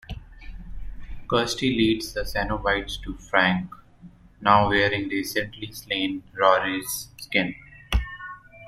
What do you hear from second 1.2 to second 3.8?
Kirsty leads the Cenobites to Frank,